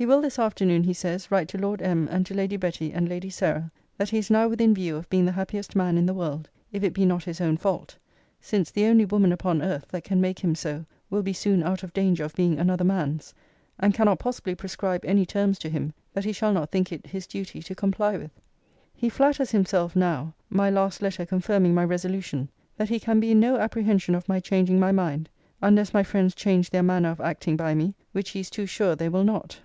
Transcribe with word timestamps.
'He 0.00 0.06
will 0.06 0.22
this 0.22 0.38
afternoon, 0.38 0.84
he 0.84 0.94
says, 0.94 1.30
write 1.30 1.46
to 1.48 1.58
Lord 1.58 1.82
M. 1.82 2.08
and 2.10 2.24
to 2.24 2.32
Lady 2.32 2.56
Betty 2.56 2.90
and 2.90 3.06
Lady 3.06 3.28
Sarah, 3.28 3.70
that 3.98 4.08
he 4.08 4.16
is 4.16 4.30
now 4.30 4.48
within 4.48 4.72
view 4.72 4.96
of 4.96 5.10
being 5.10 5.26
the 5.26 5.32
happiest 5.32 5.76
man 5.76 5.98
in 5.98 6.06
the 6.06 6.14
world, 6.14 6.48
if 6.72 6.82
it 6.82 6.94
be 6.94 7.04
not 7.04 7.24
his 7.24 7.38
own 7.38 7.58
fault; 7.58 7.98
since 8.40 8.70
the 8.70 8.86
only 8.86 9.04
woman 9.04 9.30
upon 9.30 9.60
earth 9.60 9.84
that 9.90 10.04
can 10.04 10.18
make 10.18 10.38
him 10.38 10.54
so 10.54 10.86
will 11.10 11.22
be 11.22 11.34
soon 11.34 11.62
out 11.62 11.82
of 11.82 11.92
danger 11.92 12.24
of 12.24 12.34
being 12.34 12.58
another 12.58 12.82
man's; 12.82 13.34
and 13.78 13.92
cannot 13.92 14.18
possibly 14.18 14.54
prescribe 14.54 15.04
any 15.04 15.26
terms 15.26 15.58
to 15.58 15.68
him 15.68 15.92
that 16.14 16.24
he 16.24 16.32
shall 16.32 16.54
not 16.54 16.70
think 16.70 16.90
it 16.90 17.06
his 17.06 17.26
duty 17.26 17.60
to 17.60 17.74
comply 17.74 18.16
with. 18.16 18.30
'He 18.94 19.10
flatters 19.10 19.50
himself 19.50 19.94
now 19.94 20.32
(my 20.48 20.70
last 20.70 21.02
letter 21.02 21.26
confirming 21.26 21.74
my 21.74 21.84
resolution) 21.84 22.48
that 22.74 22.88
he 22.88 22.98
can 22.98 23.20
be 23.20 23.32
in 23.32 23.40
no 23.40 23.58
apprehension 23.58 24.14
of 24.14 24.26
my 24.30 24.40
changing 24.40 24.80
my 24.80 24.92
mind, 24.92 25.28
unless 25.60 25.92
my 25.92 26.02
friends 26.02 26.34
change 26.34 26.70
their 26.70 26.82
manner 26.82 27.10
of 27.10 27.20
acting 27.20 27.54
by 27.54 27.74
me; 27.74 27.94
which 28.12 28.30
he 28.30 28.40
is 28.40 28.48
too 28.48 28.64
sure 28.64 28.96
they 28.96 29.10
will 29.10 29.24
not. 29.24 29.60